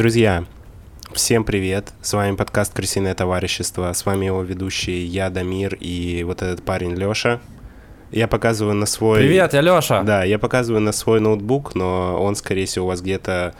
[0.00, 0.46] Друзья,
[1.12, 1.92] всем привет!
[2.00, 3.92] С вами подкаст «Крысиное товарищество».
[3.92, 7.38] С вами его ведущий я, Дамир, и вот этот парень Лёша.
[8.10, 9.18] Я показываю на свой...
[9.18, 10.02] Привет, я Лёша!
[10.02, 13.54] Да, я показываю на свой ноутбук, но он, скорее всего, у вас где-то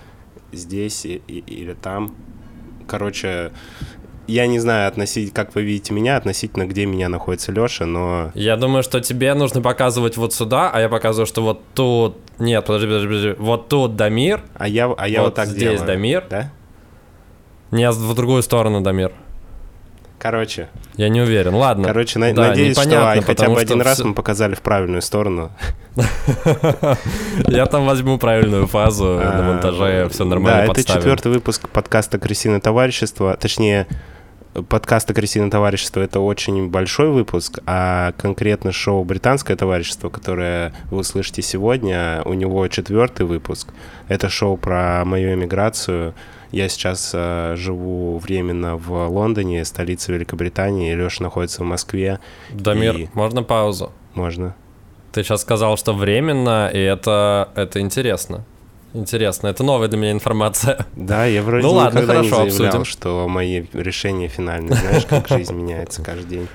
[0.50, 2.14] здесь и, и, или там.
[2.88, 3.52] Короче,
[4.30, 8.30] я не знаю, относить, как вы видите меня, относительно где меня находится Лёша, но...
[8.34, 12.16] Я думаю, что тебе нужно показывать вот сюда, а я показываю, что вот тут...
[12.38, 13.34] Нет, подожди, подожди, подожди.
[13.38, 14.42] Вот тут Дамир.
[14.54, 15.86] А я, а я вот, вот так здесь делаю.
[15.86, 16.24] Дамир.
[16.30, 16.50] Да?
[17.70, 19.12] Нет, в другую сторону Дамир.
[20.18, 21.54] Короче, Я не уверен.
[21.54, 21.88] Ладно.
[21.88, 24.54] короче, на- Да, надеюсь, что непонятно, а, хотя бы что один раз всё- мы показали
[24.54, 25.50] в правильную сторону.
[27.48, 31.00] Я там возьму правильную фазу на А, монтаже, все Да, нормально это подставим.
[31.00, 33.34] четвертый выпуск подкаста «Крысиное товарищество».
[33.40, 33.86] Точнее,
[34.68, 41.42] подкаста «Крысиное товарищество»— это очень большой выпуск, а конкретно шоу «Британское товарищество», которое вы услышите
[41.42, 43.68] сегодня, у него четвертый выпуск.
[44.08, 46.14] Это шоу про мою эмиграцию.
[46.50, 50.92] Я сейчас э, живу временно в Лондоне, столице Великобритании.
[50.94, 52.18] Леша находится в Москве.
[52.50, 53.92] Дамир, И- можно паузу?
[54.14, 54.56] Можно.
[55.12, 58.44] Ты сейчас сказал, что временно, и это, это интересно.
[58.92, 60.86] Интересно, это новая для меня информация.
[60.96, 62.84] Да, я вроде Ну ладно, никогда не хорошо, заявлял, обсудим.
[62.84, 64.74] что мои решения финальные.
[64.74, 66.48] Знаешь, как жизнь меняется каждый день.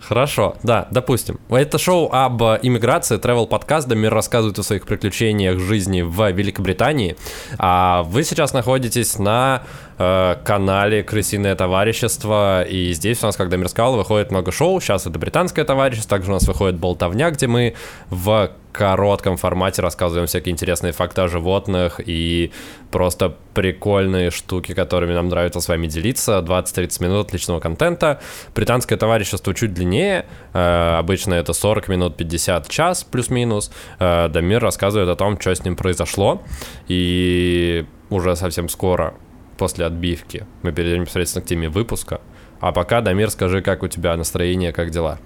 [0.00, 1.40] Хорошо, да, допустим.
[1.48, 7.16] Это шоу об иммиграции, travel подкаст, Дамир рассказывает о своих приключениях жизни в Великобритании.
[7.58, 9.62] А вы сейчас находитесь на
[9.96, 14.80] канале Крысиное товарищество, и здесь у нас, как Дамир сказал, выходит много шоу.
[14.80, 17.74] Сейчас это британское товарищество, также у нас выходит болтовня, где мы
[18.10, 22.50] в коротком формате рассказываем всякие интересные факты о животных и
[22.90, 26.44] просто прикольные штуки, которыми нам нравится с вами делиться.
[26.44, 28.20] 20-30 минут отличного контента.
[28.52, 30.26] Британское товарищество чуть длиннее.
[30.52, 33.70] Э, обычно это 40 минут, 50 час плюс-минус.
[34.00, 36.42] Э, Дамир рассказывает о том, что с ним произошло.
[36.88, 39.14] И уже совсем скоро,
[39.56, 42.20] после отбивки, мы перейдем непосредственно к теме выпуска.
[42.60, 45.18] А пока, Дамир, скажи, как у тебя настроение, как дела?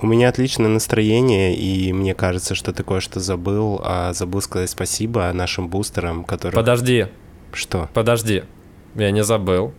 [0.00, 3.80] У меня отличное настроение, и мне кажется, что ты кое-что забыл.
[3.84, 6.56] А забыл сказать спасибо нашим бустерам, которые...
[6.56, 7.06] Подожди,
[7.52, 7.88] Что?
[7.94, 8.42] Подожди,
[8.94, 9.74] я не забыл.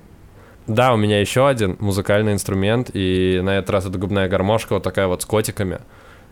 [0.68, 4.84] Да, у меня еще один музыкальный инструмент, и на этот раз это губная гармошка, вот
[4.84, 5.80] такая вот с котиками.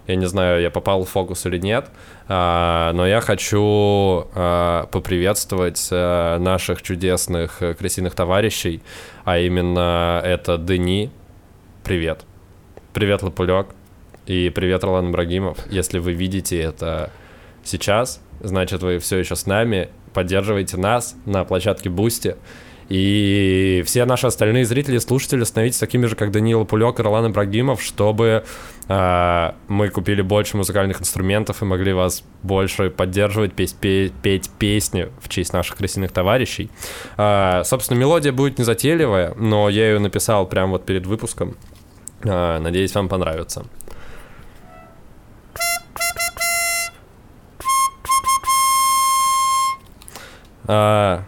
[0.07, 1.89] Я не знаю, я попал в фокус или нет,
[2.27, 8.81] а, но я хочу а, поприветствовать а, наших чудесных э, крысиных товарищей,
[9.25, 11.11] а именно это Дени.
[11.83, 12.25] Привет.
[12.93, 13.67] Привет, Лопулек.
[14.25, 15.57] И привет, Ролан Ибрагимов.
[15.69, 17.11] Если вы видите это
[17.63, 19.89] сейчас, значит, вы все еще с нами.
[20.13, 22.35] Поддерживайте нас на площадке Boosty.
[22.91, 27.31] И все наши остальные зрители и слушатели становитесь такими же, как Даниил Пулек и Ролан
[27.31, 28.43] Ибрагимов, чтобы
[28.89, 35.07] а, мы купили больше музыкальных инструментов и могли вас больше поддерживать, петь, пе- петь песни
[35.21, 36.69] в честь наших крысиных товарищей.
[37.15, 41.55] А, собственно, мелодия будет незатейливая, но я ее написал прямо вот перед выпуском.
[42.25, 43.65] А, надеюсь, вам понравится.
[50.67, 51.23] А,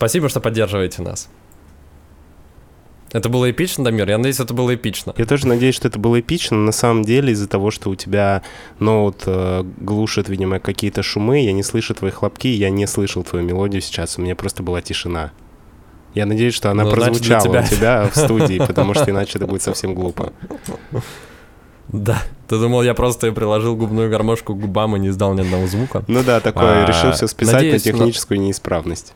[0.00, 1.28] спасибо, что поддерживаете нас.
[3.12, 4.08] Это было эпично, Дамир?
[4.08, 5.12] Я надеюсь, это было эпично.
[5.18, 6.56] Я тоже надеюсь, что это было эпично.
[6.56, 8.40] На самом деле, из-за того, что у тебя
[8.78, 13.44] ноут э, глушит, видимо, какие-то шумы, я не слышу твои хлопки, я не слышал твою
[13.44, 14.16] мелодию сейчас.
[14.16, 15.32] У меня просто была тишина.
[16.14, 17.60] Я надеюсь, что она Ну, значит, прозвучала тебя.
[17.60, 20.32] у тебя в студии, потому что иначе это будет совсем глупо.
[21.88, 22.22] Да.
[22.48, 26.04] Ты думал, я просто приложил губную гармошку к губам и не издал ни одного звука?
[26.06, 29.12] Ну да, такое, А, решил все списать на но- техническую неисправность.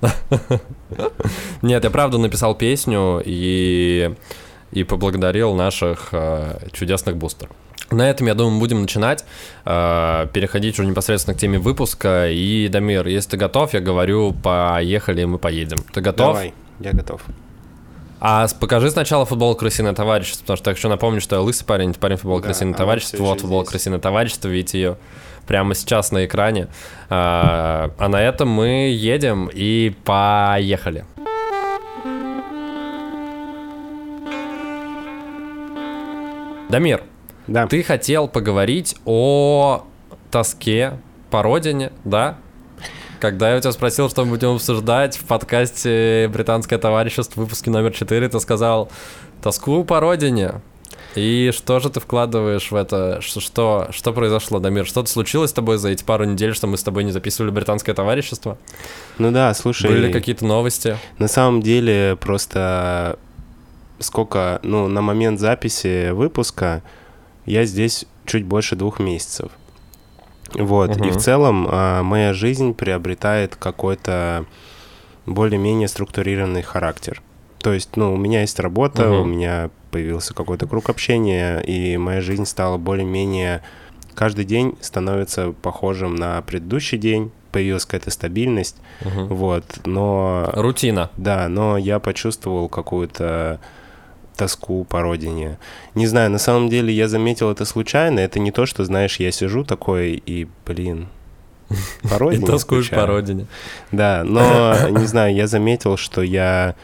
[1.62, 4.14] Нет, я правда написал песню и,
[4.72, 7.52] и поблагодарил наших э, чудесных бустеров.
[7.90, 9.24] На этом, я думаю, будем начинать,
[9.64, 12.28] э, переходить уже непосредственно к теме выпуска.
[12.30, 15.78] И, Дамир, если ты готов, я говорю, поехали, мы поедем.
[15.92, 16.34] Ты готов?
[16.34, 17.22] Давай, я готов.
[18.18, 21.92] А покажи сначала футбол «Крысиное товарищество», потому что я хочу напомнить, что я лысый парень,
[21.94, 23.22] парень футбол Да, «Крысиное она товарищество».
[23.22, 23.70] Вот футбол здесь.
[23.70, 24.96] «Крысиное товарищество», видите ее
[25.46, 26.68] прямо сейчас на экране.
[27.08, 31.04] А, а на этом мы едем и поехали.
[36.68, 37.02] Дамир,
[37.46, 37.66] Да.
[37.66, 39.84] ты хотел поговорить о
[40.30, 40.98] тоске
[41.30, 42.38] по родине, да?
[43.20, 47.70] Когда я у тебя спросил, что мы будем обсуждать в подкасте «Британское товарищество» в выпуске
[47.70, 48.90] номер 4, ты сказал
[49.42, 50.60] «тоску по родине».
[51.14, 53.20] И что же ты вкладываешь в это?
[53.22, 54.84] Что, что, что произошло, Дамир?
[54.86, 57.94] Что-то случилось с тобой за эти пару недель, что мы с тобой не записывали «Британское
[57.94, 58.58] товарищество»?
[59.18, 60.98] Ну да, слушай, Были ли какие-то новости?
[61.18, 63.18] на самом деле просто
[63.98, 66.82] сколько, ну, на момент записи выпуска
[67.46, 69.50] я здесь чуть больше двух месяцев.
[70.54, 74.46] Вот, и в целом а, моя жизнь приобретает какой-то
[75.26, 77.22] более-менее структурированный характер.
[77.66, 79.20] То есть, ну, у меня есть работа, Мгм.
[79.22, 83.60] у меня появился какой-то круг общения, и моя жизнь стала более-менее...
[84.14, 89.26] Каждый день становится похожим на предыдущий день, появилась какая-то стабильность, Мгм.
[89.26, 90.48] вот, но...
[90.54, 91.10] Рутина.
[91.16, 93.58] Да, но я почувствовал какую-то
[94.36, 95.58] тоску по родине.
[95.96, 98.20] Не знаю, на самом деле я заметил это случайно.
[98.20, 101.08] Это не то, что, знаешь, я сижу такой и, блин,
[102.08, 103.46] по И родине тоскуешь по родине.
[103.90, 106.76] Да, но, не знаю, я заметил, что я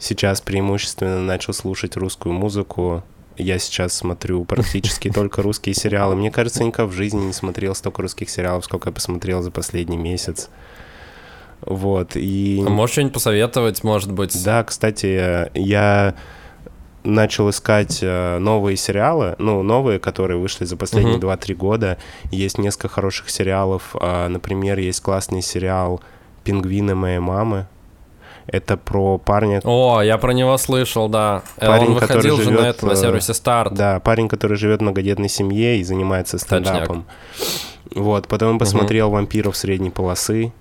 [0.00, 3.04] сейчас преимущественно начал слушать русскую музыку.
[3.36, 6.16] Я сейчас смотрю практически только русские сериалы.
[6.16, 9.96] Мне кажется, никогда в жизни не смотрел столько русских сериалов, сколько я посмотрел за последний
[9.96, 10.48] месяц.
[11.60, 12.64] Вот, и...
[12.66, 14.42] А можешь что-нибудь посоветовать, может быть?
[14.44, 16.14] Да, кстати, я
[17.04, 21.28] начал искать э, новые сериалы, ну, новые, которые вышли за последние Мгм.
[21.28, 21.98] 2-3 года.
[22.30, 23.94] Есть несколько хороших сериалов.
[23.94, 26.00] А, Например, есть классный сериал
[26.44, 27.66] «Пингвины моей мамы».
[28.52, 31.42] Это про парня, О, я про него слышал, да.
[31.56, 33.74] Э, Парень, Он выходил который же на живет, это, на э, сервисе Старт.
[33.74, 37.06] да, парень, который живет в многодетной семье и занимается стендапом.
[37.94, 40.52] Вот, потом посмотрел «Вампиров средней полосы».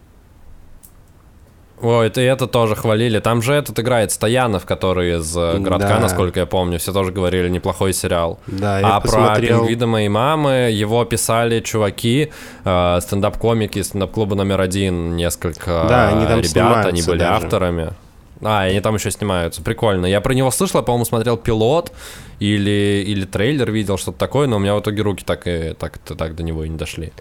[1.81, 3.20] Ой, это, это тоже хвалили.
[3.20, 6.00] Там же этот играет Стоянов, который из э, городка, Да.
[6.00, 6.78] насколько я помню.
[6.78, 8.40] Все тоже говорили, неплохой сериал.
[8.48, 9.60] Да, я а посмотрел...
[9.60, 12.31] про пингвида моей мамы его писали чуваки,
[12.66, 17.46] э, стендап-комики стендап-клуба номер один, несколько Да, они там ребят, они были даже.
[17.46, 17.94] авторами.
[18.42, 19.62] А, и они там еще снимаются.
[19.62, 20.06] Прикольно.
[20.06, 21.92] Я про него слышал, я, по-моему, смотрел пилот
[22.40, 25.98] или, или трейлер видел, что-то такое, но у меня в итоге руки так, и, так,
[26.00, 27.12] так до него и не дошли.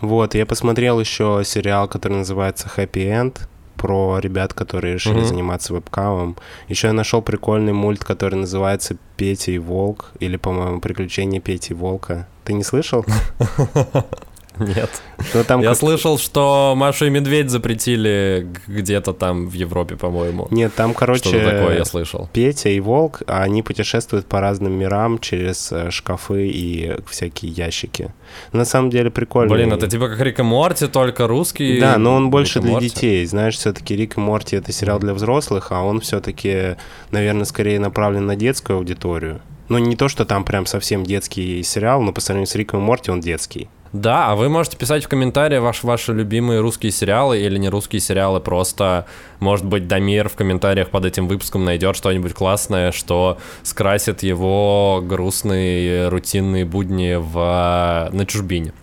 [0.00, 3.38] Вот, я посмотрел еще сериал, который называется Happy End
[3.76, 5.24] про ребят, которые решили Мгм.
[5.26, 6.36] заниматься вебкамом.
[6.68, 11.76] Еще я нашел прикольный мульт, который называется Петя и Волк, или, по-моему, Приключения Пети и
[11.76, 12.26] Волка.
[12.44, 13.04] Ты не слышал?
[14.58, 14.90] Нет.
[15.34, 20.48] Ну, там Я как- слышал, что Машу и Медведь запретили где-то там в Европе, по-моему.
[20.50, 22.28] Нет, там, короче, Что-то такое я слышал.
[22.32, 28.12] Петя и Волк, а они путешествуют по разным мирам через э, шкафы и всякие ящики.
[28.52, 29.52] На самом деле прикольно.
[29.54, 31.80] Блин, это типа как Рик и Морти, только русский.
[31.80, 32.88] Да, но он Рик больше и для Морти.
[32.88, 33.26] детей.
[33.26, 36.76] Знаешь, все-таки Рик и Морти это сериал для взрослых, а он все-таки,
[37.10, 39.40] наверное, скорее направлен на детскую аудиторию.
[39.68, 42.82] Ну, не то, что там прям совсем детский сериал, но по сравнению с Риком и
[42.84, 43.68] Морти он детский.
[44.00, 48.00] Да, а вы можете писать в комментариях ваш, ваши любимые русские сериалы или не русские
[48.00, 48.40] сериалы.
[48.40, 49.06] Просто,
[49.40, 56.08] может быть, Дамир в комментариях под этим выпуском найдет что-нибудь классное, что скрасит его грустные
[56.08, 58.74] рутинные будни в, на чужбине.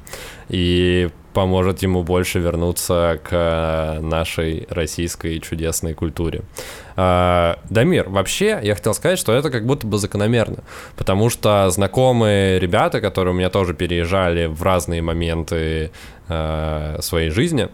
[0.50, 6.44] И поможет ему больше вернуться к нашей российской чудесной культуре.
[6.96, 10.64] А, Дамир, вообще, я хотел сказать, что это как будто бы закономерно,
[10.96, 15.92] потому что знакомые ребята, которые у меня тоже переезжали в разные моменты
[16.30, 17.70] э, своей жизни,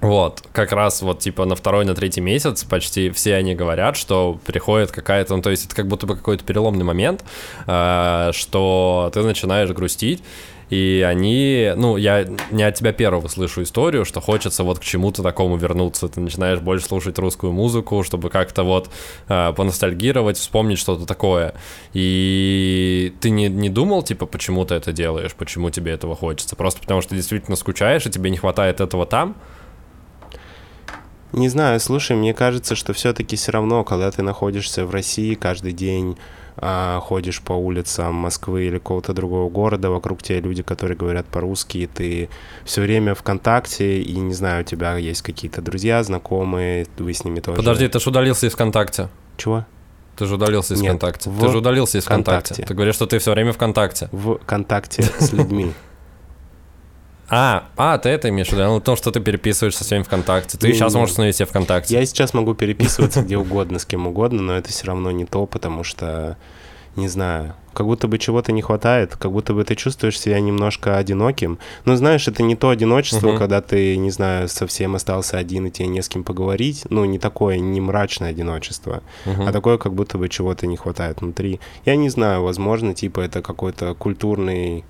[0.00, 4.38] вот, как раз вот типа на второй, на третий месяц почти все они говорят, что
[4.46, 7.24] приходит какая-то, ну то есть это как будто бы какой-то переломный момент,
[7.66, 10.22] э, что ты начинаешь грустить,
[10.70, 15.22] и они, ну, я не от тебя первого слышу историю, что хочется вот к чему-то
[15.22, 16.08] такому вернуться.
[16.08, 18.90] Ты начинаешь больше слушать русскую музыку, чтобы как-то вот
[19.28, 21.54] э, поностальгировать, вспомнить что-то такое.
[21.94, 26.56] И ты не, не думал, типа, почему ты это делаешь, почему тебе этого хочется?
[26.56, 29.36] Просто потому что ты действительно скучаешь, и тебе не хватает этого там?
[31.32, 35.72] Не знаю, слушай, мне кажется, что все-таки все равно, когда ты находишься в России каждый
[35.72, 36.16] день,
[36.60, 41.78] а, ходишь по улицам Москвы или какого-то другого города, вокруг тебя люди, которые говорят по-русски,
[41.78, 42.28] и ты
[42.64, 47.24] все время в контакте, и не знаю, у тебя есть какие-то друзья, знакомые, вы с
[47.24, 47.56] ними тоже.
[47.56, 49.08] Подожди, ты же удалился из ВКонтакте.
[49.36, 49.64] Чего?
[50.16, 51.30] Ты же удалился из Нет, ВКонтакте.
[51.30, 52.54] в Ты же удалился из ВКонтакте.
[52.54, 52.66] ВКонтакте.
[52.66, 54.08] Ты говоришь, что ты все время ВКонтакте.
[54.10, 55.72] В контакте с людьми.
[57.30, 58.64] А, а, ты это имеешь в виду?
[58.64, 60.56] Ну, то, что ты переписываешься со всеми ВКонтакте.
[60.56, 60.98] Ты сейчас не.
[61.00, 61.94] можешь установить себе ВКонтакте.
[61.94, 65.44] Я сейчас могу переписываться где угодно, с кем угодно, но это все равно не то,
[65.46, 66.38] потому что,
[66.96, 70.96] не знаю, как будто бы чего-то не хватает, как будто бы ты чувствуешь себя немножко
[70.96, 71.58] одиноким.
[71.84, 73.38] Но знаешь, это не то одиночество, Мгм.
[73.38, 76.86] когда ты, не знаю, совсем остался один и тебе не с кем поговорить.
[76.88, 79.42] Ну, не такое, не мрачное одиночество, Мгм.
[79.46, 81.60] а такое, как будто бы чего-то не хватает внутри.
[81.84, 84.84] Я не знаю, возможно, типа это какой-то культурный,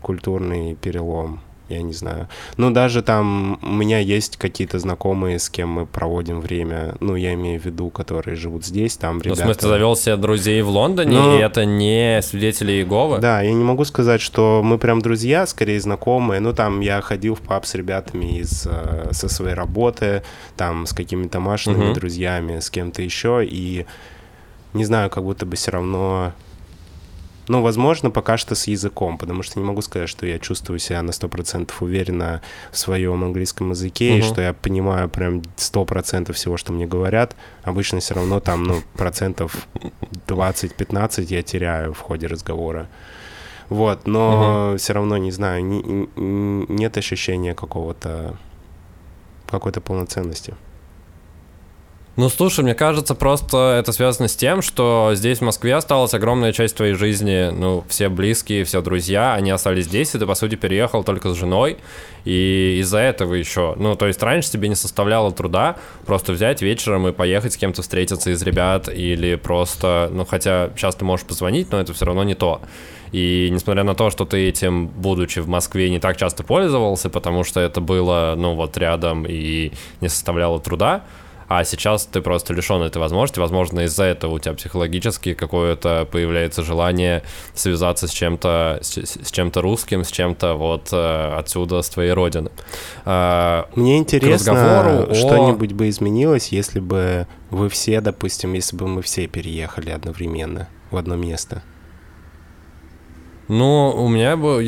[0.00, 1.40] культурный перелом.
[1.70, 2.28] Я не знаю.
[2.56, 6.96] Ну, даже там у меня есть какие-то знакомые, с кем мы проводим время.
[6.98, 9.42] Ну, я имею в виду, которые живут здесь, там Ну, в ребята.
[9.42, 13.18] смысле, ты завел себе друзей в Лондоне, Ну, и это не свидетели Иеговы?
[13.18, 16.40] Да, я не могу сказать, что мы прям друзья, скорее знакомые.
[16.40, 20.22] Ну, там я ходил в паб с ребятами из, э, со своей работы,
[20.56, 21.94] там с какими-то Машиными Мгм.
[21.94, 23.44] друзьями, с кем-то еще.
[23.46, 23.86] И
[24.74, 26.32] не знаю, как будто бы все равно...
[27.50, 31.02] Ну, возможно, пока что с языком, потому что не могу сказать, что я чувствую себя
[31.02, 32.40] на 100% уверенно
[32.70, 37.34] в своем английском языке, и что я понимаю прям 100% всего, что мне говорят.
[37.64, 39.66] Обычно все равно там, ну, процентов
[40.28, 42.88] 20-15 я теряю в ходе разговора.
[43.68, 48.36] Вот, но все равно, не знаю, не- не- нет ощущения какого-то
[49.50, 50.54] какой-то полноценности.
[52.16, 56.52] Ну, слушай, мне кажется, просто это связано с тем, что здесь, в Москве, осталась огромная
[56.52, 57.50] часть твоей жизни.
[57.52, 61.36] Ну, все близкие, все друзья, они остались здесь, и ты, по сути, переехал только с
[61.36, 61.78] женой.
[62.24, 67.06] И из-за этого еще, ну, то есть раньше тебе не составляло труда просто взять вечером
[67.06, 71.70] и поехать с кем-то встретиться из ребят, или просто, ну, хотя сейчас ты можешь позвонить,
[71.70, 72.60] но это все равно не то.
[73.12, 77.44] И несмотря на то, что ты этим, будучи в Москве, не так часто пользовался, потому
[77.44, 81.04] что это было, ну, вот рядом и не составляло труда,
[81.50, 83.40] а сейчас ты просто лишен этой возможности.
[83.40, 89.60] Возможно, из-за этого у тебя психологически какое-то появляется желание связаться с чем-то, с, с чем-то
[89.60, 92.52] русским, с чем-то вот э, отсюда, с твоей родины.
[93.04, 99.02] А, Мне интересно, о- что-нибудь бы изменилось, если бы вы все, допустим, если бы мы
[99.02, 101.64] все переехали одновременно в одно место.
[103.48, 104.62] Ну, у меня бы...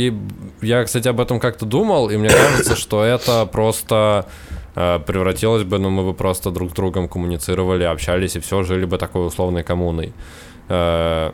[0.60, 4.26] Я, кстати, об этом как-то думал, и мне кажется, что это просто
[4.74, 8.98] превратилось бы, ну, мы бы просто друг с другом коммуницировали, общались, и все, жили бы
[8.98, 10.12] такой условной коммуной.
[10.68, 11.32] Э,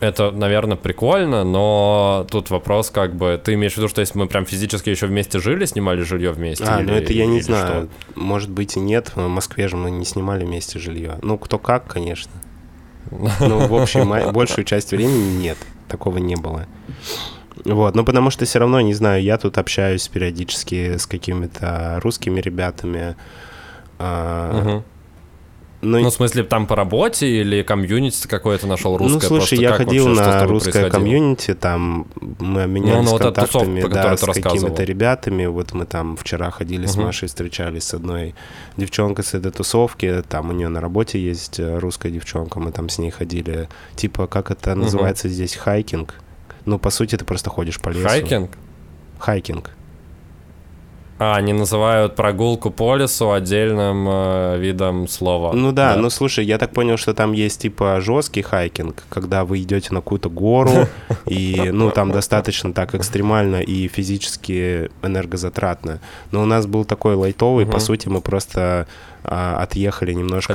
[0.00, 4.28] Это, наверное, прикольно, но тут вопрос, как бы, ты имеешь в виду, что если мы
[4.28, 6.62] прям физически еще вместе жили, снимали жилье вместе?
[6.64, 7.88] А, ну или- это я не знаю.
[8.14, 9.10] Может быть и нет.
[9.16, 11.18] В Москве же мы не снимали вместе жилье.
[11.22, 12.30] Ну, кто как, конечно.
[13.40, 15.58] Ну, в общем, большую часть времени нет.
[15.88, 16.66] Такого не было.
[17.64, 22.40] Вот, ну потому что все равно, не знаю, я тут общаюсь периодически с какими-то русскими
[22.40, 23.16] ребятами.
[23.98, 24.84] Мгм.
[25.80, 29.14] ну, Ну, в смысле, там по работе или комьюнити какое-то нашел русское?
[29.14, 32.06] Ну, слушай, я ходил вообще, с на русское комьюнити, там
[32.38, 35.46] мы обменялись ну, вот тусовка, контактами, про да, с какими-то ребятами.
[35.46, 37.06] Вот мы там вчера ходили с Мгм.
[37.06, 38.34] Машей, встречались с одной
[38.76, 40.22] девчонкой с этой тусовки.
[40.28, 43.68] Там у нее на работе есть э, русская девчонка, мы там с ней ходили.
[43.96, 46.14] Типа, как это называется здесь, hiking.
[46.64, 48.08] Ну, по сути, ты просто ходишь по лесу.
[48.08, 48.50] Hiking?
[49.18, 49.70] Хайкинг.
[51.18, 55.52] А, они называют прогулку по лесу отдельным э, видом слова.
[55.52, 59.60] Ну да, ну слушай, я так понял, что там есть типа жесткий хайкинг, когда вы
[59.62, 60.86] идете на какую-то гору,
[61.26, 66.00] и ну там достаточно так экстремально и физически энергозатратно.
[66.30, 68.86] Но у нас был такой лайтовый, по сути, мы просто
[69.24, 70.54] а, отъехали немножко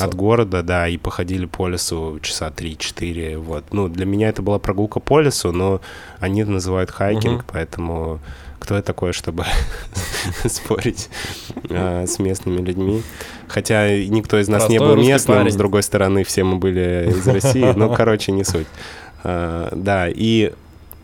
[0.00, 3.64] от города, да, и походили по лесу часа 3-4, вот.
[3.72, 5.80] Ну, для меня это была прогулка по лесу, но
[6.20, 8.20] они называют хайкинг, поэтому
[8.58, 9.44] кто я такой, чтобы
[10.46, 11.08] спорить
[11.70, 13.02] а, с местными людьми.
[13.48, 15.50] Хотя никто из нас не был местным, парень.
[15.52, 17.72] с другой стороны, все мы были из России.
[17.76, 18.66] Ну, короче, не суть.
[19.24, 20.52] А, Да, и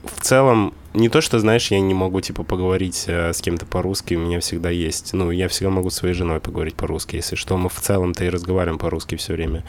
[0.05, 4.15] в целом, не то, что, знаешь, я не могу, типа, поговорить э, с кем-то по-русски,
[4.15, 7.57] у меня всегда есть, ну, я всегда могу с своей женой поговорить по-русски, если что,
[7.57, 9.65] мы в целом-то и разговариваем по-русски все время.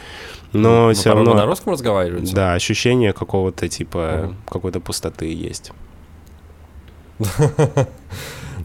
[0.52, 1.34] Но Вы все равно...
[1.36, 2.36] на русском разговариваете?
[2.36, 4.36] Да, ощущение какого-то, типа, Мгм.
[4.50, 5.72] какой-то пустоты есть.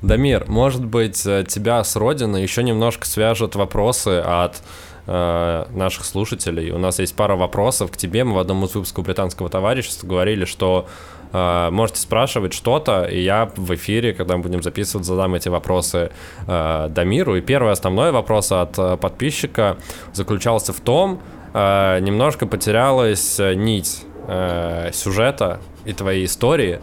[0.02, 4.62] Дамир, может быть, э, тебя с родины еще немножко свяжут вопросы от
[5.06, 6.70] э, наших слушателей.
[6.70, 8.24] У нас есть пара вопросов к тебе.
[8.24, 10.86] Мы в одном из выпусков британского товарищества говорили, что
[11.32, 16.10] э, можете спрашивать что-то, и я в эфире, когда мы будем записывать, задам эти вопросы
[16.46, 17.36] э, Дамиру.
[17.36, 19.78] И первый основной вопрос от э, подписчика
[20.12, 21.20] заключался в том,
[21.54, 26.80] э, немножко потерялась э, нить э, сюжета и твоей истории,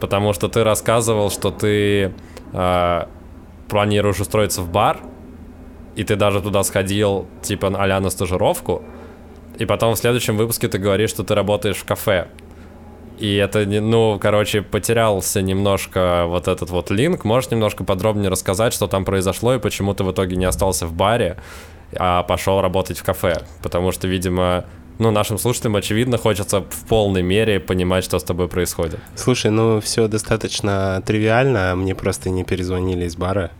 [0.00, 2.12] потому что ты рассказывал, что ты
[2.52, 3.02] э,
[3.68, 5.00] планируешь устроиться в бар,
[5.94, 8.82] и ты даже туда сходил, типа, а на стажировку,
[9.58, 12.28] и потом в следующем выпуске ты говоришь, что ты работаешь в кафе.
[13.18, 17.24] И это, ну, короче, потерялся немножко вот этот вот линк.
[17.24, 20.92] Можешь немножко подробнее рассказать, что там произошло и почему ты в итоге не остался в
[20.92, 21.38] баре,
[21.98, 23.42] а пошел работать в кафе?
[23.62, 24.66] Потому что, видимо,
[24.98, 28.98] ну, нашим слушателям, очевидно, хочется в полной мере понимать, что с тобой происходит.
[29.14, 33.50] Слушай, ну все достаточно тривиально, мне просто не перезвонили из бара.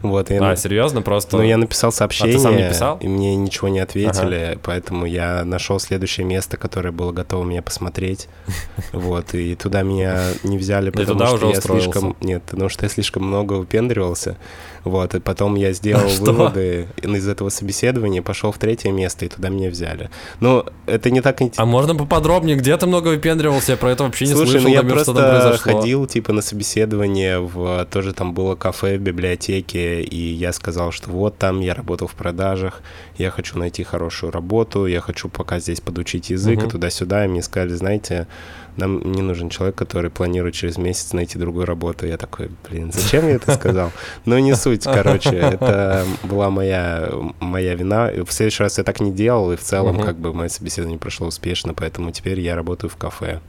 [0.00, 1.02] Вот, я, А, на- серьезно?
[1.02, 1.36] Просто...
[1.36, 2.98] ну, я написал сообщение, сам не писал?
[2.98, 8.28] и мне ничего не ответили, поэтому я нашел следующее место, которое было готово меня посмотреть.
[8.92, 12.16] Вот, и туда меня не взяли, потому что я слишком...
[12.20, 14.36] Нет, потому что я слишком много выпендривался.
[14.86, 16.26] Вот, и потом я сделал Что?
[16.26, 20.10] выводы из этого собеседования, пошел в третье место, и туда меня взяли.
[20.38, 21.64] Ну, это не так интересно.
[21.64, 22.56] А можно поподробнее?
[22.56, 23.72] Где ты много выпендривался?
[23.72, 27.40] Я про это вообще не Слушай, слышал, ну я что просто ходил, типа, на собеседование
[27.40, 27.84] в...
[27.90, 32.14] Тоже там было кафе в библиотеке, и я сказал, что вот там я работал в
[32.14, 32.80] продажах,
[33.18, 36.68] я хочу найти хорошую работу, я хочу пока здесь подучить язык, uh-huh.
[36.68, 38.28] и туда-сюда, и мне сказали, знаете,
[38.76, 42.06] нам не нужен человек, который планирует через месяц найти другую работу.
[42.06, 43.92] Я такой, блин, зачем я это сказал?
[44.24, 48.10] Но не суть, короче, это была моя, моя вина.
[48.24, 51.26] В следующий раз я так не делал, и в целом, как бы, мое собеседование прошло
[51.26, 53.40] успешно, поэтому теперь я работаю в кафе.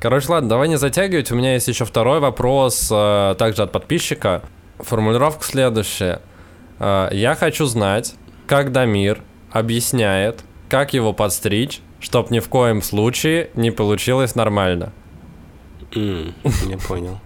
[0.00, 1.30] Короче, ладно, давай не затягивать.
[1.30, 4.42] У меня есть еще второй вопрос, э, также от подписчика.
[4.78, 6.22] Формулировка следующая.
[6.78, 8.14] Э, я хочу знать,
[8.46, 14.92] как Дамир объясняет, как его подстричь, чтоб ни в коем случае не получилось нормально.
[15.92, 16.32] Mm,
[16.68, 17.18] я понял.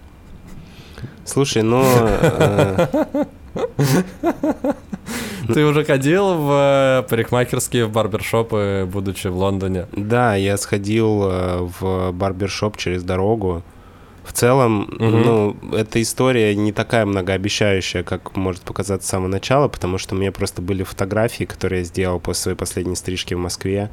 [1.25, 1.83] Слушай, ну...
[1.83, 3.25] Э,
[5.53, 9.87] Ты уже ходил в э, парикмахерские, в барбершопы, будучи в Лондоне?
[9.91, 13.63] Да, я сходил э, в барбершоп через дорогу.
[14.23, 15.03] В целом, угу.
[15.05, 20.17] ну, эта история не такая многообещающая, как может показаться с самого начала, потому что у
[20.17, 23.91] меня просто были фотографии, которые я сделал после своей последней стрижки в Москве.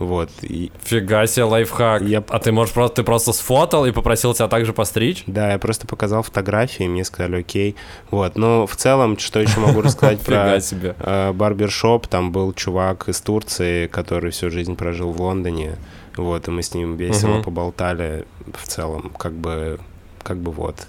[0.00, 0.30] Вот.
[0.42, 0.72] И...
[0.82, 2.02] Фига себе лайфхак.
[2.02, 2.24] Я...
[2.28, 5.22] А ты, можешь, просто, ты просто сфотал и попросил тебя также постричь?
[5.26, 7.76] Да, я просто показал фотографии, мне сказали окей.
[8.10, 8.36] Вот.
[8.36, 13.86] Но в целом, что еще могу рассказать про э, барбершоп, там был чувак из Турции,
[13.88, 15.76] который всю жизнь прожил в Лондоне.
[16.16, 19.78] Вот, и мы с ним весело поболтали в целом, как бы,
[20.22, 20.86] как бы вот.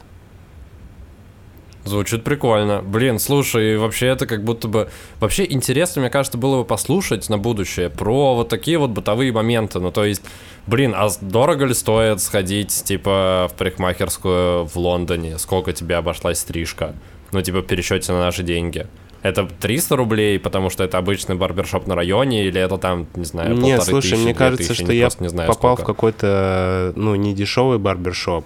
[1.83, 2.81] Звучит прикольно.
[2.81, 4.89] Блин, слушай, вообще это как будто бы...
[5.19, 9.79] Вообще интересно, мне кажется, было бы послушать на будущее про вот такие вот бытовые моменты.
[9.79, 10.21] Ну, то есть,
[10.67, 15.39] блин, а дорого ли стоит сходить, типа, в парикмахерскую в Лондоне?
[15.39, 16.93] Сколько тебе обошлась стрижка?
[17.31, 18.85] Ну, типа, в пересчете на наши деньги.
[19.23, 23.55] Это 300 рублей, потому что это обычный барбершоп на районе, или это там, не знаю,
[23.55, 25.93] Нет, слушай, тысячи, мне кажется, тысячи, что я не знаю, попал сколько.
[25.93, 28.45] в какой-то, ну, не дешевый барбершоп,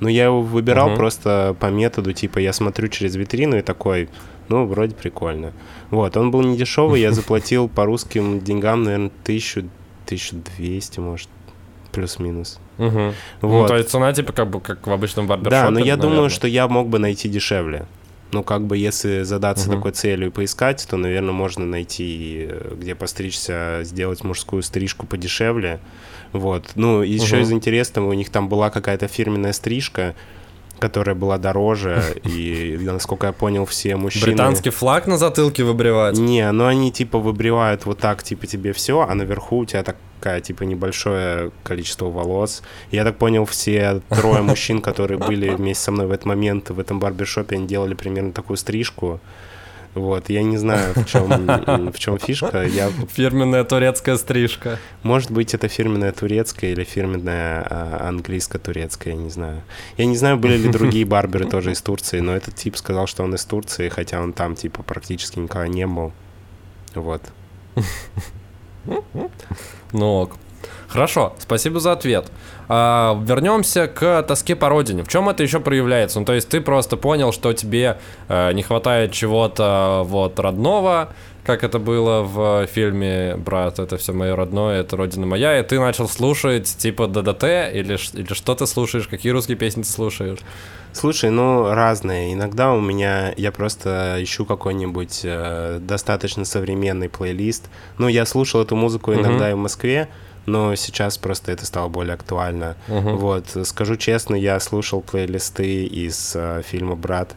[0.00, 0.96] ну, я его выбирал угу.
[0.96, 4.08] просто по методу, типа, я смотрю через витрину и такой,
[4.48, 5.52] ну, вроде прикольно.
[5.90, 9.68] Вот, он был не дешевый, я заплатил по русским деньгам, наверное, тысячу,
[10.06, 11.28] тысячу двести, может,
[11.92, 12.60] плюс-минус.
[12.78, 13.12] Угу.
[13.42, 13.62] Вот.
[13.62, 16.02] Ну, то есть цена, типа, как бы, как в обычном барбершопе, Да, но я наверное.
[16.10, 17.86] думаю, что я мог бы найти дешевле.
[18.30, 19.76] Ну, как бы, если задаться угу.
[19.76, 25.80] такой целью и поискать, то, наверное, можно найти, э, где постричься, сделать мужскую стрижку подешевле.
[26.32, 26.72] Вот.
[26.74, 27.42] Ну, еще угу.
[27.42, 30.14] из интересного, у них там была какая-то фирменная стрижка,
[30.78, 34.26] которая была дороже, и, насколько я понял, все мужчины...
[34.26, 36.18] Британский флаг на затылке выбривать?
[36.18, 40.40] Не, ну они, типа, выбривают вот так, типа, тебе все, а наверху у тебя такая,
[40.40, 42.62] типа, небольшое количество волос.
[42.90, 46.78] Я так понял, все трое мужчин, которые были вместе со мной в этот момент в
[46.78, 49.20] этом барбершопе, они делали примерно такую стрижку.
[49.94, 51.28] Вот, я не знаю, в чем,
[51.92, 52.62] в чем фишка.
[52.64, 52.90] Я...
[52.90, 54.78] Фирменная турецкая стрижка.
[55.02, 59.62] Может быть, это фирменная турецкая или фирменная а, английско-турецкая, я не знаю.
[59.96, 63.22] Я не знаю, были ли другие барберы тоже из Турции, но этот тип сказал, что
[63.24, 66.12] он из Турции, хотя он там, типа, практически никогда не был.
[66.94, 67.22] Вот.
[69.92, 70.36] Ну ок.
[70.88, 72.30] Хорошо, спасибо за ответ.
[72.68, 75.02] А, вернемся к тоске по родине.
[75.02, 76.18] В чем это еще проявляется?
[76.20, 81.10] Ну, то есть ты просто понял, что тебе э, не хватает чего-то вот родного,
[81.48, 85.80] как это было в фильме «Брат, это все мое родное, это родина моя», и ты
[85.80, 90.40] начал слушать типа ДДТ, или, или что ты слушаешь, какие русские песни ты слушаешь?
[90.92, 92.34] Слушай, ну, разные.
[92.34, 97.70] Иногда у меня, я просто ищу какой-нибудь э, достаточно современный плейлист.
[97.96, 99.52] Ну, я слушал эту музыку иногда uh-huh.
[99.52, 100.08] и в Москве,
[100.48, 102.76] но сейчас просто это стало более актуально.
[102.88, 103.10] Угу.
[103.16, 107.34] Вот, скажу честно, я слушал плейлисты из э, фильма «Брат».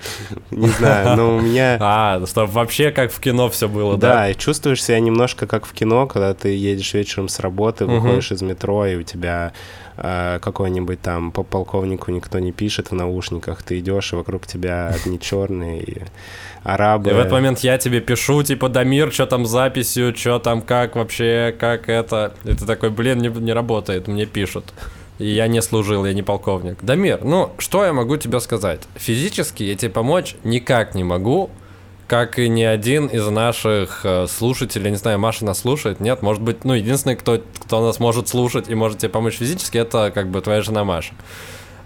[0.50, 1.78] Не знаю, но у меня...
[1.90, 4.14] А, чтобы вообще как в кино все было, да?
[4.14, 8.32] Да, и чувствуешь себя немножко как в кино, когда ты едешь вечером с работы, выходишь
[8.32, 9.52] из метро, и у тебя
[9.96, 14.88] э, какой-нибудь там по полковнику никто не пишет в наушниках, ты идешь, и вокруг тебя
[14.88, 16.02] одни черные, и
[16.62, 17.10] арабы.
[17.10, 20.62] И в этот момент я тебе пишу, типа, Дамир, что там с записью, что там,
[20.62, 22.34] как вообще, как это.
[22.44, 24.72] И ты такой, блин, не, не работает, мне пишут.
[25.18, 26.78] Я не служил, я не полковник.
[26.82, 28.82] Дамир, ну, что я могу тебе сказать?
[28.94, 31.50] Физически я тебе помочь никак не могу,
[32.06, 36.42] как и ни один из наших э, слушателей, не знаю, Маша нас слушает, нет, может
[36.42, 40.28] быть, ну, единственный, кто, кто нас может слушать и может тебе помочь физически, это как
[40.28, 41.12] бы твоя жена Маша.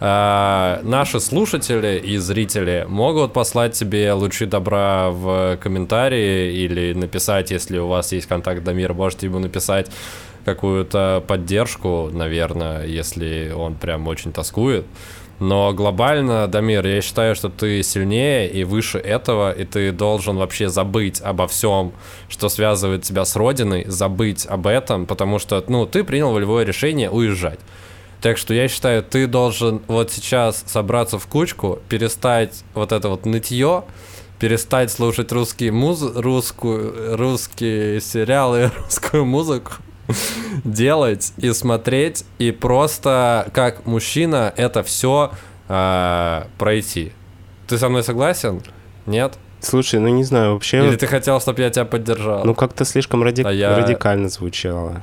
[0.05, 7.79] А, наши слушатели и зрители могут послать тебе лучи добра в комментарии или написать, если
[7.79, 9.93] у вас есть контакт Дамира, можете ему написать
[10.45, 14.87] какую-то поддержку, наверное, если он прям очень тоскует.
[15.38, 20.69] Но глобально, Дамир, я считаю, что ты сильнее и выше этого, и ты должен вообще
[20.69, 21.93] забыть обо всем,
[22.29, 27.09] что связывает тебя с родиной, забыть об этом, потому что, ну, ты принял волевое решение
[27.09, 27.61] уезжать.
[28.23, 33.27] Так что я считаю, ты должен вот сейчас собраться в кучку, перестать вот это вот
[33.27, 33.83] нытье,
[34.39, 36.01] перестать слушать русские муз...
[36.15, 37.17] русскую...
[37.17, 39.73] русские сериалы, русскую музыку,
[40.65, 45.37] делать и смотреть, и просто как мужчина это все э,
[45.69, 47.13] а, пройти.
[47.67, 48.63] Ты со мной согласен?
[49.05, 49.35] Нет?
[49.61, 50.87] Слушай, ну не знаю, вообще...
[50.87, 52.45] Или ты хотел, чтобы я тебя поддержал?
[52.45, 53.43] Ну как-то слишком ради...
[53.43, 53.77] а я...
[53.77, 55.03] радикально звучало.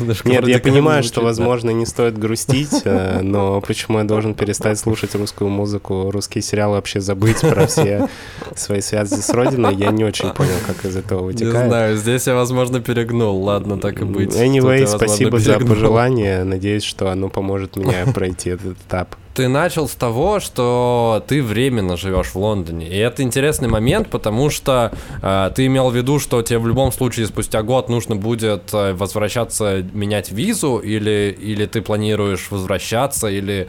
[0.24, 5.14] Нет, я понимаю, что, возможно, не стоит грустить, э, но почему я должен перестать слушать
[5.14, 8.08] русскую музыку, русские сериалы, вообще забыть про все
[8.54, 11.54] свои связи с родиной, я не очень понял, как из этого вытекает.
[11.54, 14.34] Не знаю, здесь я, возможно, перегнул, ладно, так и быть.
[14.34, 19.94] Anyway, спасибо за пожелание, надеюсь, что оно поможет мне пройти этот этап ты начал с
[19.94, 22.88] того, что ты временно живешь в Лондоне.
[22.88, 24.90] И это интересный момент, потому что
[25.22, 28.94] э, ты имел в виду, что тебе в любом случае спустя год нужно будет э,
[28.94, 33.68] возвращаться, менять визу, или, или ты планируешь возвращаться, или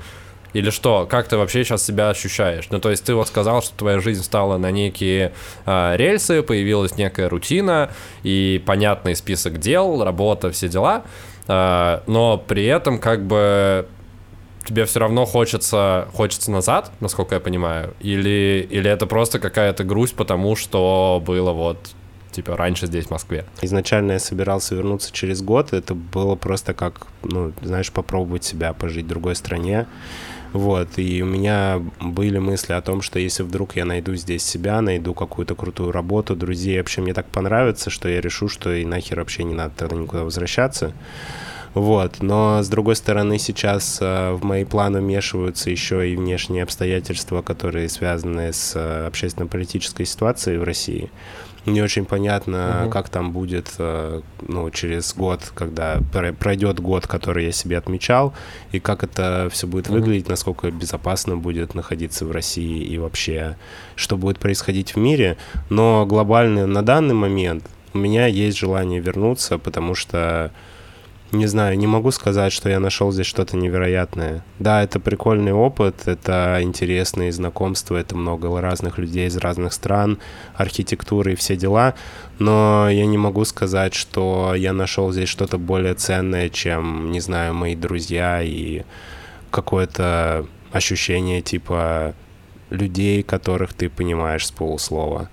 [0.53, 1.05] или что?
[1.07, 2.65] Как ты вообще сейчас себя ощущаешь?
[2.71, 5.33] Ну, то есть ты вот сказал, что твоя жизнь стала на некие
[5.67, 7.91] э, рельсы, появилась некая рутина
[8.23, 11.03] и понятный список дел, работа, все дела.
[11.47, 13.85] Э, но при этом как бы
[14.69, 17.95] тебе все равно хочется, хочется назад, насколько я понимаю?
[18.01, 21.77] Или, или это просто какая-то грусть, потому что было вот
[22.31, 23.45] типа раньше здесь, в Москве?
[23.61, 25.73] Изначально я собирался вернуться через год.
[25.73, 29.87] Это было просто как, ну, знаешь, попробовать себя пожить в другой стране.
[30.53, 34.81] Вот, и у меня были мысли о том, что если вдруг я найду здесь себя,
[34.81, 39.19] найду какую-то крутую работу, друзей, вообще мне так понравится, что я решу, что и нахер
[39.19, 40.93] вообще не надо тогда никуда возвращаться.
[41.73, 42.21] Вот.
[42.21, 47.89] Но, с другой стороны, сейчас э, в мои планы вмешиваются еще и внешние обстоятельства, которые
[47.89, 51.11] связаны с э, общественно-политической ситуацией в России.
[51.65, 52.91] Не очень понятно, угу.
[52.91, 55.99] как там будет э, ну, через год, когда
[56.39, 58.33] пройдет год, который я себе отмечал,
[58.71, 59.97] и как это все будет угу.
[59.97, 63.57] выглядеть, насколько безопасно будет находиться в России и вообще,
[63.95, 65.37] что будет происходить в мире.
[65.69, 70.51] Но глобально на данный момент у меня есть желание вернуться, потому что
[71.31, 74.43] не знаю, не могу сказать, что я нашел здесь что-то невероятное.
[74.57, 80.17] Да, это прикольный опыт, это интересные знакомства, это много разных людей из разных стран,
[80.55, 81.93] архитектуры и все дела,
[82.39, 87.53] но я не могу сказать, что я нашел здесь что-то более ценное, чем, не знаю,
[87.53, 88.83] мои друзья и
[89.51, 92.15] какое-то ощущение типа
[92.69, 95.29] людей, которых ты понимаешь с полуслова.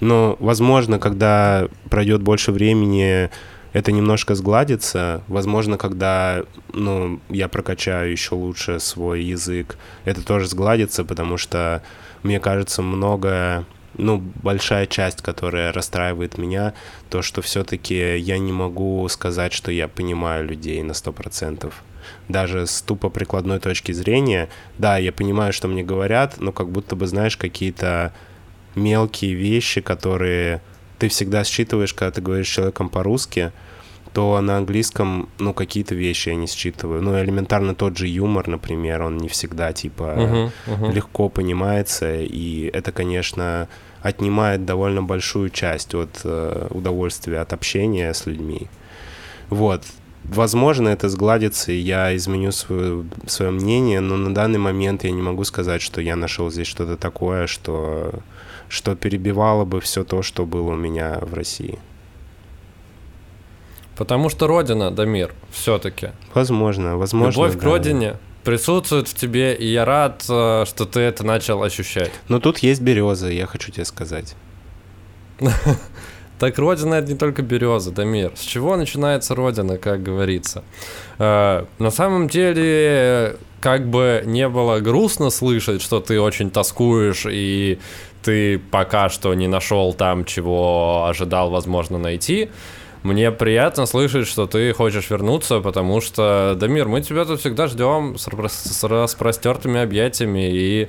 [0.00, 3.30] Но, возможно, когда пройдет больше времени,
[3.72, 5.22] это немножко сгладится.
[5.28, 11.82] Возможно, когда ну, я прокачаю еще лучше свой язык, это тоже сгладится, потому что,
[12.22, 13.64] мне кажется, много
[13.96, 16.74] ну, большая часть, которая расстраивает меня,
[17.10, 21.82] то, что все-таки я не могу сказать, что я понимаю людей на сто процентов.
[22.28, 26.96] Даже с тупо прикладной точки зрения, да, я понимаю, что мне говорят, но как будто
[26.96, 28.12] бы, знаешь, какие-то
[28.74, 30.62] мелкие вещи, которые
[31.00, 33.52] ты всегда считываешь, когда ты говоришь с человеком по-русски,
[34.12, 37.02] то на английском, ну, какие-то вещи я не считываю.
[37.02, 40.92] Ну, элементарно тот же юмор, например, он не всегда, типа, uh-huh, uh-huh.
[40.92, 43.68] легко понимается, и это, конечно,
[44.02, 48.68] отнимает довольно большую часть от э, удовольствия от общения с людьми.
[49.48, 49.84] Вот.
[50.24, 55.22] Возможно, это сгладится, и я изменю свое, свое мнение, но на данный момент я не
[55.22, 58.12] могу сказать, что я нашел здесь что-то такое, что
[58.70, 61.78] что перебивало бы все то, что было у меня в России.
[63.96, 66.12] Потому что родина, Дамир, все-таки.
[66.32, 67.42] Возможно, возможно.
[67.42, 67.60] Любовь да.
[67.60, 72.12] к родине присутствует в тебе, и я рад, э, что ты это начал ощущать.
[72.28, 74.34] Но тут есть береза, я хочу тебе сказать.
[76.40, 78.32] Так родина это не только береза, Дамир.
[78.34, 80.64] С чего начинается родина, как говорится?
[81.18, 87.78] Э, на самом деле, как бы не было грустно слышать, что ты очень тоскуешь и
[88.22, 92.48] ты пока что не нашел там, чего ожидал, возможно, найти.
[93.02, 98.16] Мне приятно слышать, что ты хочешь вернуться, потому что, Дамир, мы тебя тут всегда ждем
[98.18, 100.88] с, с распростертыми объятиями и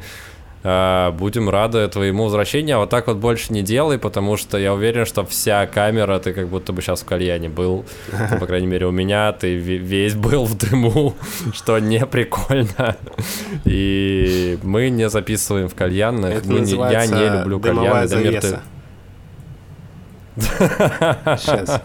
[0.63, 2.77] будем рады твоему возвращению.
[2.77, 6.33] А вот так вот больше не делай, потому что я уверен, что вся камера, ты
[6.33, 7.85] как будто бы сейчас в кальяне был.
[8.11, 11.15] Ну, по крайней мере, у меня ты весь был в дыму,
[11.53, 12.95] что не прикольно.
[13.65, 16.45] И мы не записываем в кальянных.
[16.45, 18.07] Мы не, я не люблю кальяны.
[18.07, 18.59] Дамир, ты,
[21.37, 21.81] Сейчас.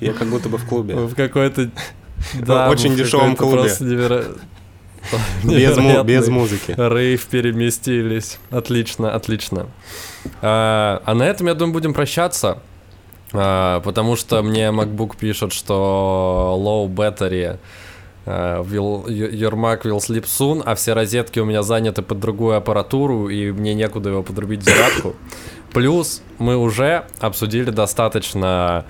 [0.00, 0.94] Я как будто бы в клубе.
[0.94, 1.70] В какой-то...
[2.34, 3.70] Да, очень дешевом клубе.
[5.44, 6.74] Без, му- без музыки.
[6.76, 8.38] Рейв переместились.
[8.50, 9.66] Отлично, отлично.
[10.42, 12.58] А, а на этом, я думаю, будем прощаться.
[13.32, 17.58] А, потому что мне MacBook пишет, что low battery
[18.26, 22.56] uh, will, your Mac will sleep soon, а все розетки у меня заняты под другую
[22.56, 25.14] аппаратуру, и мне некуда его подрубить зарядку.
[25.72, 28.84] Плюс мы уже обсудили достаточно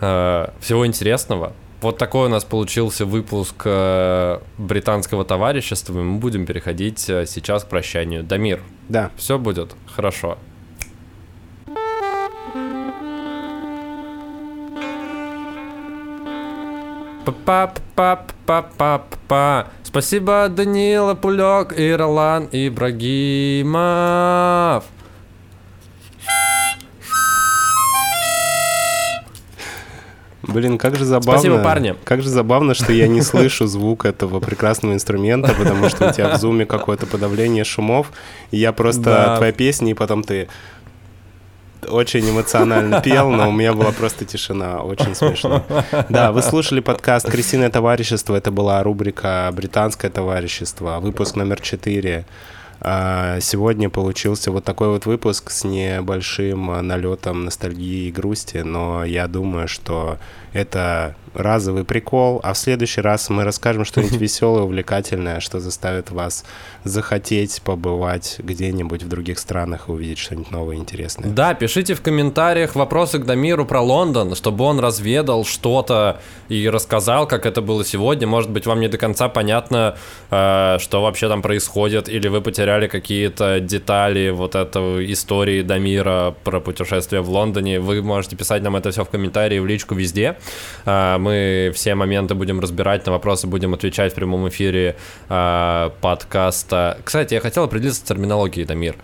[0.00, 1.52] uh, всего интересного.
[1.80, 7.68] Вот такой у нас получился выпуск э, британского товарищества, мы будем переходить э, сейчас к
[7.68, 8.22] прощанию.
[8.22, 8.60] Дамир.
[8.88, 9.10] Да.
[9.16, 10.36] Все будет хорошо.
[17.44, 23.80] па па па па па Спасибо, Данила Пулек и Ролан Ибрагимов.
[30.52, 31.40] Блин, как же забавно.
[31.40, 31.94] Спасибо, парни.
[32.04, 36.36] Как же забавно, что я не слышу звук этого прекрасного инструмента, потому что у тебя
[36.36, 38.12] в зуме какое-то подавление шумов.
[38.50, 39.36] И я просто да.
[39.36, 40.48] твоя песня, и потом ты
[41.88, 44.82] очень эмоционально пел, но у меня была просто тишина.
[44.82, 45.64] Очень смешно.
[46.08, 48.36] Да, вы слушали подкаст «Крестиное товарищество».
[48.36, 52.26] Это была рубрика «Британское товарищество», выпуск номер четыре
[52.82, 59.68] сегодня получился вот такой вот выпуск с небольшим налетом ностальгии и грусти, но я думаю,
[59.68, 60.18] что
[60.52, 66.44] это разовый прикол, а в следующий раз мы расскажем что-нибудь веселое, увлекательное, что заставит вас
[66.84, 71.30] захотеть побывать где-нибудь в других странах и увидеть что-нибудь новое интересное.
[71.30, 77.26] Да, пишите в комментариях вопросы к Дамиру про Лондон, чтобы он разведал что-то и рассказал,
[77.26, 78.26] как это было сегодня.
[78.26, 79.96] Может быть, вам не до конца понятно,
[80.30, 86.60] э, что вообще там происходит, или вы потеряли какие-то детали вот этой истории Дамира про
[86.60, 87.80] путешествие в Лондоне.
[87.80, 90.36] Вы можете писать нам это все в комментарии, в личку везде.
[90.86, 94.96] Э, мы все моменты будем разбирать, на вопросы будем отвечать в прямом эфире
[95.28, 96.98] э, подкаста.
[97.04, 98.96] Кстати, я хотел определиться с терминологией, Дамир.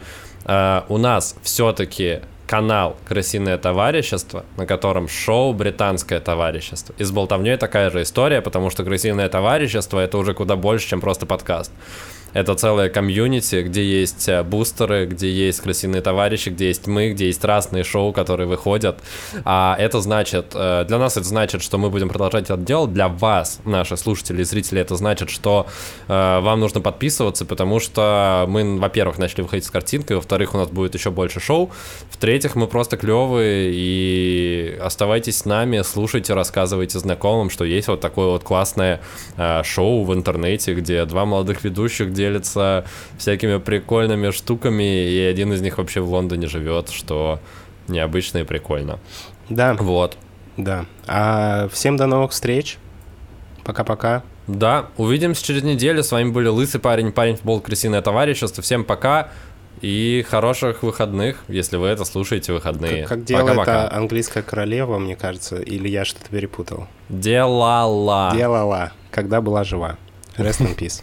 [0.44, 6.94] Э, у нас все-таки канал «Крысиное товарищество», на котором шоу «Британское товарищество».
[6.98, 11.00] И с болтовней такая же история, потому что «Крысиное товарищество»— это уже куда больше, чем
[11.00, 11.72] просто подкаст.
[12.36, 17.28] Это целая комьюнити, где есть э, бустеры, где есть красивые товарищи, где есть мы, где
[17.28, 18.98] есть разные шоу, которые выходят.
[19.46, 22.92] А это значит, э, для нас это значит, что мы будем продолжать это делать.
[22.92, 25.66] Для вас, наши слушатели и зрители, это значит, что
[26.08, 30.68] э, вам нужно подписываться, потому что мы, во-первых, начали выходить с картинкой, во-вторых, у нас
[30.68, 31.70] будет еще больше шоу,
[32.10, 38.26] в-третьих, мы просто клевые, и оставайтесь с нами, слушайте, рассказывайте знакомым, что есть вот такое
[38.26, 39.00] вот классное
[39.62, 42.84] шоу в интернете, где два молодых ведущих, где делится
[43.18, 47.40] всякими прикольными штуками, и один из них вообще в Лондоне живет, что
[47.88, 48.98] необычно и прикольно.
[49.48, 49.74] Да.
[49.74, 50.16] Вот.
[50.56, 50.86] Да.
[51.06, 52.78] А всем до новых встреч.
[53.64, 54.22] Пока-пока.
[54.46, 56.02] Да, увидимся через неделю.
[56.02, 58.62] С вами были Лысый парень, парень футбол, крысиное товарищество.
[58.62, 59.30] Всем пока
[59.80, 63.02] и хороших выходных, если вы это слушаете выходные.
[63.02, 66.86] Как, как делала это английская королева, мне кажется, или я что-то перепутал?
[67.08, 68.32] Делала.
[68.34, 69.98] Делала, когда была жива.
[70.38, 71.02] Rest in peace.